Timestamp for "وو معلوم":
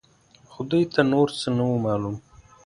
1.67-2.15